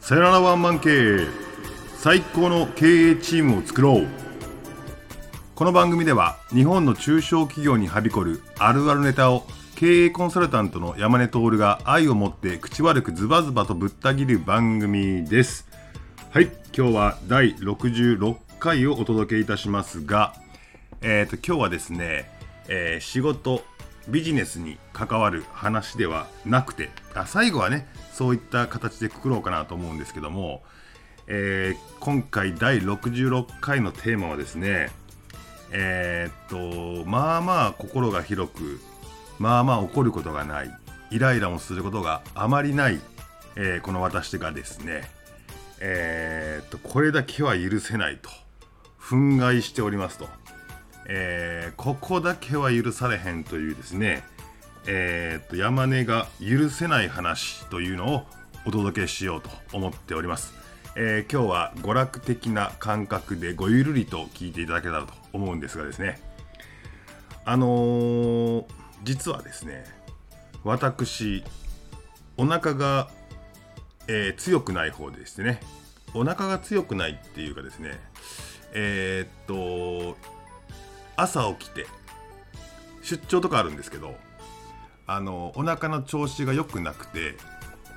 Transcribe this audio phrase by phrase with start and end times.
[0.00, 1.42] さよならワンマン経営。
[1.96, 4.06] 最高の経営チームを作ろう。
[5.54, 15.68] この番組では日本の中小企業にはびこるあるあるネタを経営コンサルタントの山根徹が愛を持って口悪くズバズバとぶった切る番組です。
[16.30, 20.34] はい今日は第66回をお届けいたしますが
[21.00, 22.28] えっ、ー、と今日はですね、
[22.68, 23.62] えー、仕事
[24.08, 30.62] ビジネスに関わる話ではなくてあ最後はねそういった形でくくろうかなと思うんですけども、
[31.26, 34.90] えー、今回第66回のテーマはですね
[35.70, 38.80] えー、っとまあまあ心が広く
[39.38, 40.70] まあまあ怒ることがない
[41.10, 43.00] イライラもすることがあまりない、
[43.56, 45.10] えー、この私がですね
[45.80, 48.30] えー、っとこれだけは許せないと
[49.00, 50.28] 憤慨しておりますと、
[51.06, 54.24] えここだけは許されへんというですね
[54.86, 58.26] えー、っと山根が許せない話というのを
[58.66, 60.54] お届けしようと思っております、
[60.96, 66.20] えー、今日は娯楽的な感覚でごゆるりと聞いていただけたらと思うんですがですね
[67.44, 68.66] あの、
[69.02, 69.84] 実はですね
[70.62, 71.42] 私
[72.36, 73.10] お腹が、
[74.06, 75.60] え、強くない方でしてね
[76.14, 77.98] お腹が強くないっていうかですね
[78.74, 80.16] え、っと
[81.16, 81.86] 朝起きて
[83.02, 84.14] 出張とかあるんですけど
[85.06, 87.34] あのお腹の調子が良くなくて、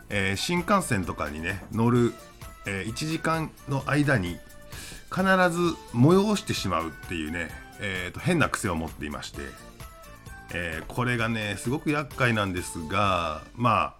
[0.09, 2.13] えー、新幹線とかにね乗る、
[2.65, 4.37] えー、1時間の間に
[5.09, 7.49] 必ず催してしまうっていうね、
[7.79, 9.41] えーと、変な癖を持っていまして、
[10.53, 13.93] えー、これがねすごく厄介なんですがまあ、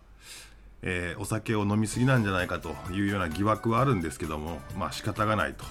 [0.81, 5.63] えー、お酒を飲みすぎなんじゃないかというような疑惑はあるんですけどもまあ仕方がないと、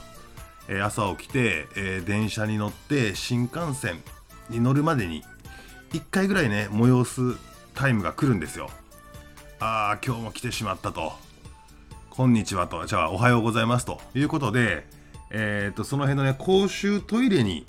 [0.68, 4.02] え、朝起きて、え電車に乗って新幹線
[4.50, 5.22] に乗るまでに
[5.92, 7.38] 1回ぐらいね催す
[7.74, 8.70] タイムが来るんですよ。
[9.60, 11.12] ああ今日も来てしまったと。
[12.10, 12.86] こんにちはと。
[12.86, 14.00] じゃあおはようございますと。
[14.14, 14.86] いうことで
[15.36, 17.66] えーと、その辺のね公衆トイレに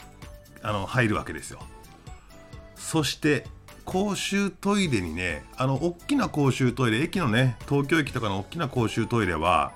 [0.62, 1.60] あの入るわけですよ。
[2.76, 3.48] そして
[3.86, 9.74] 公衆トイレにねあの大きな公衆トイレ駅のね東京駅とかの大きな公衆トイレは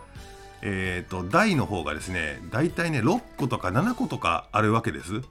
[0.62, 5.22] えーと台の方がですね大体ね6個とか7個とかあるわけです。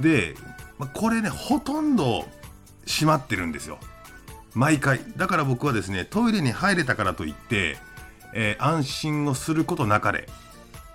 [0.00, 0.34] で
[0.78, 2.24] まあ、これねほとんど
[2.86, 3.78] 閉まってるんですよ。
[4.54, 5.00] 毎回。
[5.16, 7.76] だから僕はですねトイレに入れたからといって、
[8.34, 10.26] えー、安心をすることなかれ、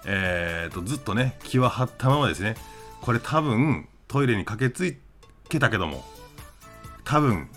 [0.06, 2.56] えーと、ずっとね気は張ったままですね。
[3.02, 4.97] これ多分トイレに駆けつ
[5.47, 6.03] けたけども
[7.03, 7.47] 多分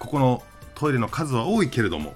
[0.00, 0.42] ここの
[0.74, 2.14] トイレの数は多いけれども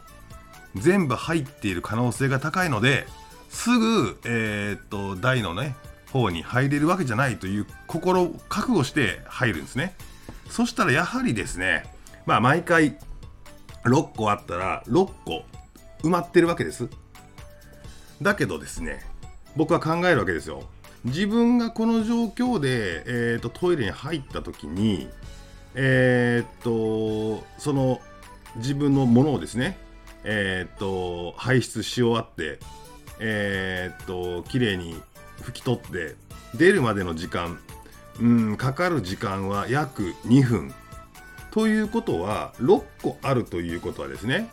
[0.76, 3.06] 全部入っている可能性が高いので
[3.48, 5.76] すぐ、えー、っと台のね
[6.10, 9.94] 方に入れるわけじゃないという心覚悟して入るんですね。
[10.48, 11.84] そしたらやはりですね
[12.26, 12.98] まあ毎回
[13.84, 15.44] 6個あったら6個
[16.02, 16.88] 埋まってるわけです。
[18.20, 19.00] だけどですね
[19.56, 20.64] 僕は考えるわけですよ。
[21.04, 25.08] 自分がこの状況で、えーと、トイレに入った時に
[25.74, 28.00] えっ、とその
[28.56, 29.78] 自分のものをですね
[30.24, 32.58] えっ、と排出し終わって
[33.18, 34.96] えっ、と綺麗に
[35.42, 36.14] 拭き取って
[36.54, 37.58] 出るまでの時間
[38.20, 40.74] うんかかる時間は約2分。
[41.50, 44.48] ということは6個あるということはですね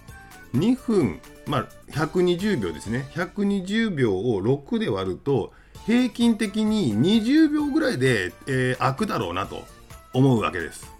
[0.53, 3.09] 2分まあ120秒ですね。
[3.13, 5.53] 120秒を6で割ると
[5.85, 9.63] 平均的に20秒ぐらいで、えー、開くだろうなと
[10.13, 10.91] 思うわけです。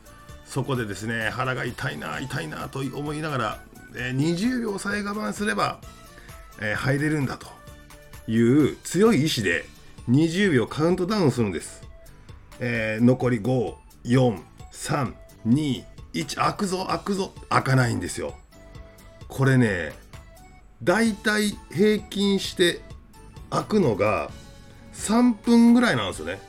[0.45, 3.59] そこでですね腹が痛いな痛いなと思いながら、
[3.95, 5.79] えー、20秒さえ我慢すれば、
[6.61, 7.47] え、入れるんだと
[8.27, 9.65] いう強い意志で
[10.09, 11.83] 20秒カウントダウンするんです。
[12.59, 13.73] えー、残り5、
[14.05, 14.41] 4、
[14.71, 15.13] 3、
[15.47, 15.83] 2、
[16.13, 18.35] 1、開くぞ、開くぞ、開かないんですよ。
[19.27, 19.93] これね、
[20.83, 22.81] だいたい平均して
[23.49, 24.31] 開くのが
[24.93, 26.39] 3分ぐらいなんですよね。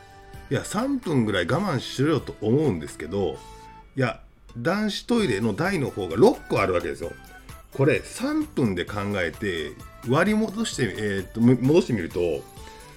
[0.51, 3.37] いや、3分ぐらい我慢しろよと思うんですけど、
[3.97, 4.21] いや、
[4.57, 7.13] 男子トイレの台の方が6個あるわけですよ。
[7.73, 9.73] これ3分で考えて
[10.09, 12.21] 割り戻して、えー、っと戻してみると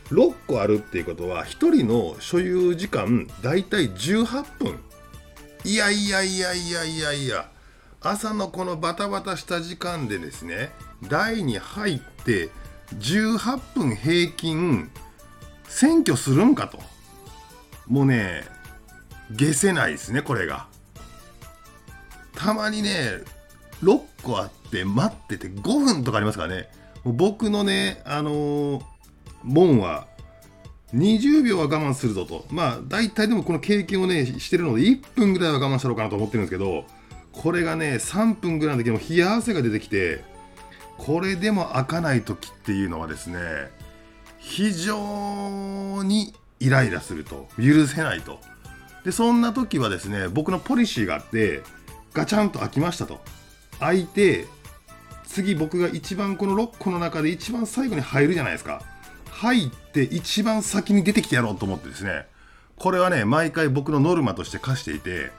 [0.10, 4.80] 6個あるっていうことは1人の所有時間だいたい18分。
[5.66, 7.14] いやいやいやいやいや。
[7.14, 7.50] いや
[8.06, 10.72] 朝のこのバタバタした時間でですね
[11.08, 12.50] 台に入って
[12.98, 14.92] 18分平均
[15.70, 16.80] 選挙するんかと。
[17.88, 18.44] もうね
[19.32, 20.68] 消せないですねこれが。
[22.36, 23.22] たまにね
[23.82, 26.70] 6個あって待ってて5分とかありますからね。
[27.06, 28.84] 僕のねあのー
[29.44, 30.08] 門は
[30.94, 32.46] 20秒は我慢するぞと。
[32.50, 36.86] まあ、大体でもこの経験をね、してるので、1分ぐらいは我慢したろうかなと思ってるんですけど、
[37.34, 40.24] これがね3分ぐらいの時も冷や汗が出てきて
[40.98, 43.40] これでも開かない時っていうのはですね
[44.38, 47.48] 非常にイライラすると。
[47.58, 48.40] 許せないと。
[49.04, 51.62] でそんな時はですね僕のポリシーがあって
[52.14, 53.20] ガチャンと開きましたと。
[53.80, 54.48] 開いて
[55.34, 58.84] 次僕が一番この6個の中で一番最後に入るじゃないですか。
[59.32, 62.28] 入って一番先に出てきてやろうと思ってですね。
[62.78, 65.32] これはね毎回僕のノルマとして課していて、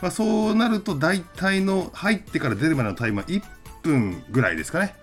[0.00, 3.42] まあ、そうなると大体の入ってから出るまでのタイムは1
[3.82, 4.94] 分ぐらいですかね。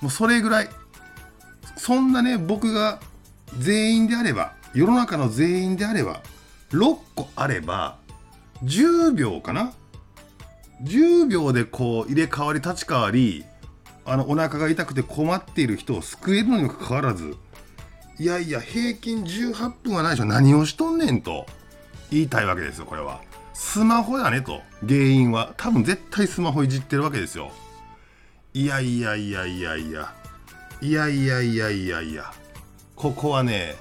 [0.00, 0.68] もうそれぐらい。
[1.76, 3.00] そんなね僕が
[3.58, 6.22] 全員であれば世の中の全員であれば
[6.70, 7.98] 6個あれば
[8.62, 9.72] 10秒かな。
[10.82, 13.44] 10秒でこう入れ替わり立ち替わり
[14.04, 17.34] あのお腹が痛くて困っている人を救えるのにもかかわらず
[18.18, 20.24] いやいや平均18分はないでしょ。
[20.24, 21.46] 何をしとんねんと。
[22.10, 23.20] 言いたいわけですよこれは。
[23.52, 24.62] スマホだねと。
[24.86, 25.52] 原因は。
[25.58, 27.50] 多分絶対スマホいじってるわけですよ。
[28.54, 30.14] いやいやいやいやいや。
[30.80, 32.32] いやいやいやいやいや。
[32.94, 33.76] ここはね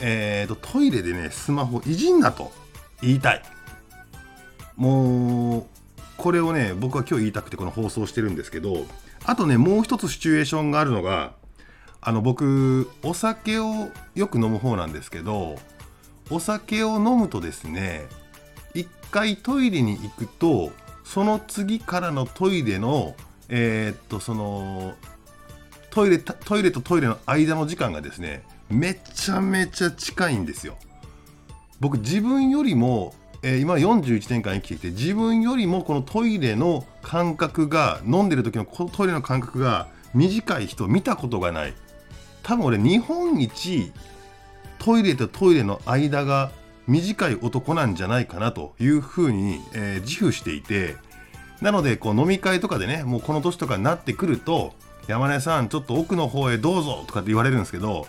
[0.00, 2.52] えーとトイレでねスマホいじんなと
[3.02, 3.42] 言いたい。
[4.76, 5.66] もう
[6.16, 8.86] これをね僕は今日言いたくてこの放送してるんですけど
[9.24, 11.32] あとねもう一つシチュエーションがあるのが
[12.00, 15.56] あの僕お酒をよく飲む方なんですけど
[16.30, 18.06] お酒を飲むとですね
[18.74, 20.72] 一回トイレに行くと
[21.04, 23.14] その次からのトイレの
[23.48, 24.94] えー、っとその
[25.90, 30.76] トイレトイレとトイレの間の時間がですねめちゃめちゃ近いんですよ。
[31.80, 33.14] 僕自分よりも
[33.46, 41.74] えー、今41年間生きてきて自分よりもこのトイレの感覚が飲んでる時のこのトイレの感覚が短い人見たことがない。
[42.42, 43.92] 多分俺日本一
[44.78, 46.52] トイレとトイレの間が
[46.86, 50.96] 短い男なんじゃないかなというふうに、えー、自負していて
[51.60, 54.74] なのでこう飲み会とかでねもうこの年とかになってくると
[55.06, 58.06] 山根さんちょっと奥の方へどうぞとかって言われるんですけど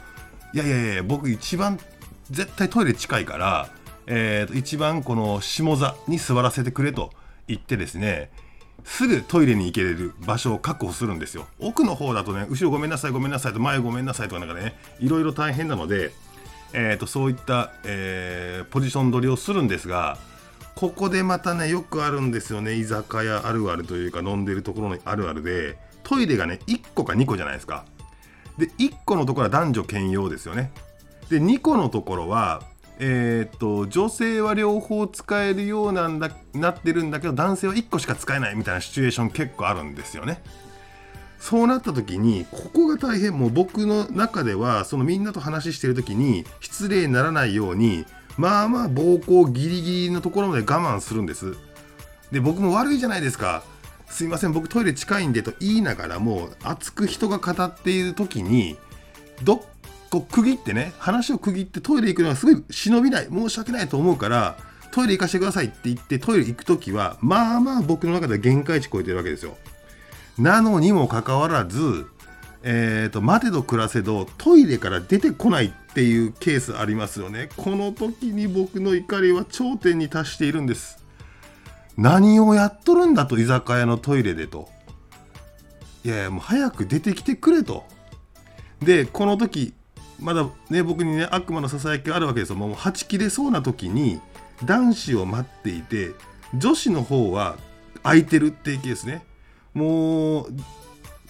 [0.54, 1.80] いやいやいや僕一番
[2.30, 3.70] 絶対トイレ近いから
[4.08, 7.12] えー、一番この下座に座らせてくれと
[7.48, 8.30] 言ってですね
[8.84, 11.48] すぐトイレに行けれる場所を確保するんですよ。
[11.60, 16.12] 奥の方だとね後ろごめんなさいごめんなさいと前ごめんなさいとかなんかねいろいろ大変なので、
[16.74, 20.18] えーと、そういった、えー、ポジション取りをするんですが
[20.76, 27.86] ここでまたねよくあるんですよね居酒屋あるあるというか飲んでるところのあるあるでトイレがね1個か2個じゃないですか。
[28.58, 30.72] で1個のところは男女兼用ですよね。
[31.30, 32.62] で2個のところは
[33.00, 40.42] えー、っと女性は両方使えるようなんだなってるんだけど男性は1個しか使えないみたいなシチュエーション結構あるんですよね。
[41.40, 48.06] そうなった時にここが大変もう僕の中ではそのみんなと話してる時に失礼にならないように
[48.38, 51.56] まあまあ暴行ギリギリのところまで我慢するんです。
[52.32, 53.64] で僕も悪いじゃないですか。
[54.08, 58.78] すいません僕トイレ近いんでと言いながらも熱く人が語っている時に
[59.44, 59.62] どっ
[60.10, 64.58] こう区切ってね話を区切ってトイレ行くのはすごい忍びない申し訳ないと思うから
[64.92, 69.58] トイレ行かせてくださいって言ってトイレ行く時はまあまあ僕の中では限界値超えてるわけですよ。
[70.38, 72.08] なのにもかかわらず
[72.68, 77.50] えーと、待てど暮らせどトイレから出てこないっていうケースありますよね。
[77.58, 80.98] この時に僕の怒りは頂点に達しているんです。
[81.96, 84.68] 何をやっとるんだと居酒屋のトイレでと。
[86.04, 87.86] いやいやもう早く出てきてくれと。
[88.82, 89.76] でこの時
[90.20, 92.56] まだね僕にね悪魔のささやきがあるわけですよ。
[92.56, 94.20] もうはち切れそうな時に
[94.64, 96.12] 男子を待っていて
[96.54, 97.58] 女子の方は
[98.04, 99.24] 空いてるっていうケースね。
[99.74, 100.54] もう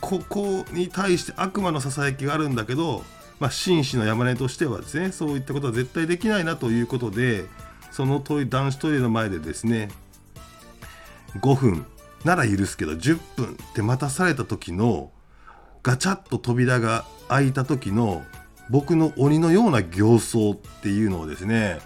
[0.01, 3.03] ここに対して悪魔のささやきがあるんだけど、
[3.39, 7.45] まあ、紳士の山根としてはですねそういったことは絶対できないなということで
[7.91, 9.89] そのトイ男子トイレの前でですね
[11.39, 11.85] 5分
[12.23, 15.11] なら許すけど10分って待たされた時の
[15.81, 18.23] ガチャッと扉が開いた時の
[18.69, 21.79] 僕の鬼のような形相っていうのをですね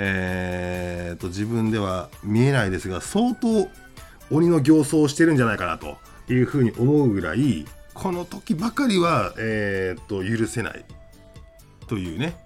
[0.00, 3.68] えー、と自分では見えないですが相当
[4.30, 5.96] 鬼の形相をしてるんじゃないかなと
[6.32, 10.84] いうふうに思うぐらいこの時ばかりは、えー、と許せない
[11.88, 12.36] というね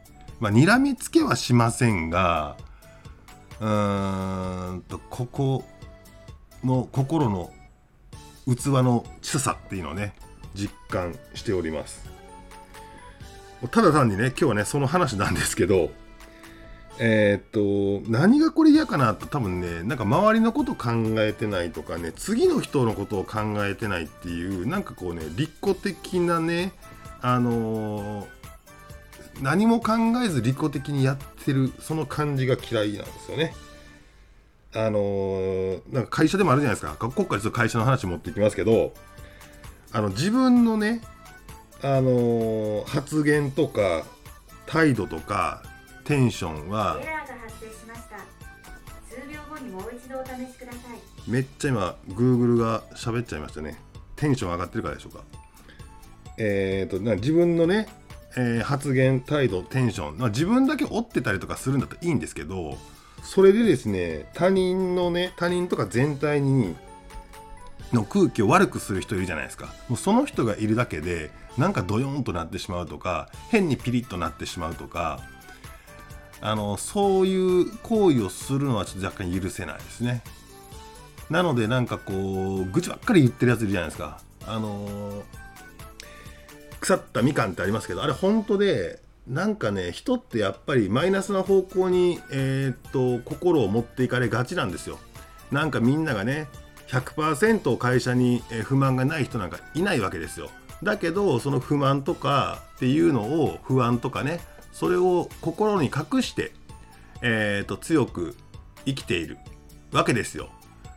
[0.40, 2.56] まあ睨みつけはしませんが
[3.60, 5.64] うーんとここ
[6.64, 7.52] の心の
[8.46, 10.14] 器の小ささっていうのをね
[10.54, 12.21] 実感しております。
[13.70, 15.90] ただ単にね、今日はね、その話なんですけど、
[16.98, 26.72] えー、っと、何がこれ嫌かなと多分ね、なんか周りのこと考えてないとかね、次の人のことを考えてないっていう、なんかこうね、利己的なね、
[27.20, 28.26] あのー、
[29.40, 29.92] 何も考
[30.24, 33.54] えず利己的にやってる、その感じが嫌いなんですよね。
[34.74, 38.94] あのー、なんか会社でもあるじゃないですか今回ちょっと会社の話持っていきますけど
[39.92, 41.02] あの自分のね
[41.82, 44.04] あのー、発言とか
[44.66, 45.62] 態度とか
[46.04, 47.00] テンションは
[51.26, 53.78] めっちゃ今 Google が喋っちゃいましたね。
[54.16, 55.22] テンション上がってるからでしょうか。
[56.38, 57.88] えっ、ー、とな自分のね、
[58.36, 62.76] えー、発言態度テンション、まあ、自分だけ追ってたりとかするんだったらいいんですけど
[63.22, 66.74] それでですね他人のね他人とか全体に
[67.92, 69.74] の空気を悪くする人いるじゃないですか。
[69.88, 75.20] もうその人がいるだけでなんかドヨーンとなってしまうとか変にピリッとなってしまうとか
[76.40, 80.22] あのそういう行為をするのはちょっと若干許せないですね。
[81.30, 84.20] なのでなんかこう愚痴ばっかり言ってるやついるじゃないですか。
[84.46, 85.22] あのー、
[86.80, 94.98] 腐ったみかんってありますけどあれ本当でなんかね人ってやっぱりマイナスな方向に、えー、っと心を持っていかれがちなんですよ。
[95.52, 96.48] なんかみんながね
[96.92, 100.50] 100%会社に不満がない人なんかいないわけですよ。
[100.82, 104.40] だけどその不満とかっていうのを不安とかね
[104.72, 106.52] それを心に隠して、
[107.22, 108.36] えーと、強く
[108.84, 109.38] 生きている
[109.92, 110.50] わけですよ。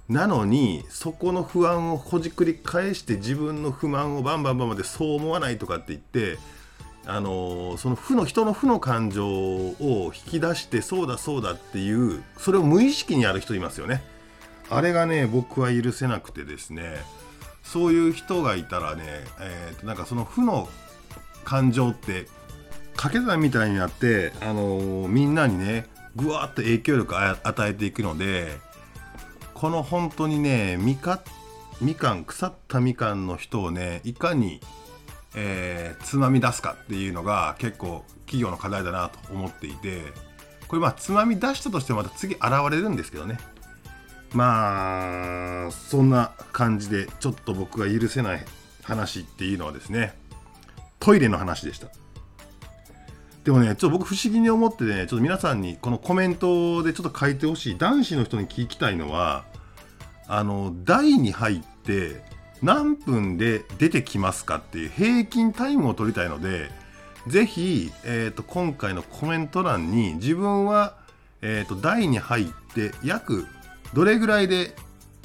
[0.09, 6.37] なのにそこの不安をほじくり返して自分の不満をバンバンバンまでそう思わないとかって言って
[7.07, 14.03] あのー、その負の人の負の感情を引き出してそうだそうだっていうそれを無意識にやる人いますよね。
[14.69, 16.95] あれがね僕は許せなくてですね
[17.63, 19.03] そういう人がいたらね、
[19.39, 20.69] えー、なんかその負の
[21.43, 22.27] 感情って
[22.95, 28.57] 掛け算みたいになって、あのー、みんなにねぐわっと影響力を与えていくので
[29.53, 31.21] この本当にねみか
[31.81, 34.61] みかん腐ったみかんの人をねいかに、
[35.35, 40.01] えー、つまみ出すかっていうのが結構企業の課題だなと思っていて
[40.67, 43.37] これまあつまみ出したとしてもまた次現れるんですけどね。
[44.35, 48.45] まあそんな感じでちょっと僕が許せない
[48.83, 50.13] 話っていうのはですね
[50.99, 51.87] トイレの話でした。
[53.45, 59.45] でもねちょっと僕不思議に思ってねちょっと皆さんにこのコメントでちょっと書いてほしい男子の人に聞きたいのは
[60.27, 62.23] あの台に入って
[62.61, 66.71] 何分で出てきますかっていう平均タイムを取りたいので
[67.27, 70.95] ぜひ、えーと、今回のコメント欄に自分は、
[71.41, 73.47] えーと台に入って約
[73.95, 74.75] どれぐらいで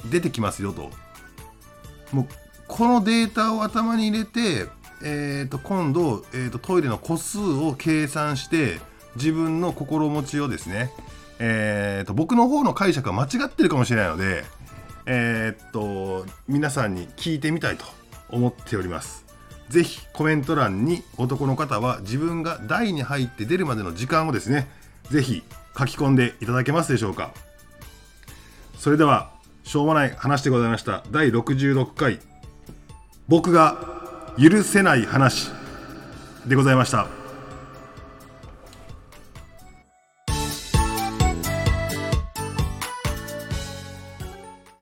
[0.09, 0.89] 出てきますよと
[2.13, 2.27] もう
[2.67, 4.67] このデータを頭に入れて、
[5.03, 8.79] えー、と今度、えー、とトイレの個数を計算して
[9.15, 10.89] 自分の心持ちをですね、
[11.39, 14.45] えー、と僕の方の解釈は間違ってるかもしれないので、
[15.05, 17.83] え、っと皆さんに聞いてみたいと
[18.29, 19.25] 思っております。
[19.67, 24.69] ぜひコメント欄に男の方は自分が台に入って出るまでの時間をですね、
[25.09, 25.43] ぜひ
[25.77, 27.33] 書き込んでいただけますでしょうか。
[28.81, 29.29] それでは
[29.63, 31.03] しょうもない話でございました。
[31.11, 32.19] 第66回。
[33.27, 33.77] 僕が
[34.39, 35.51] 許せない話
[36.47, 37.20] でございました。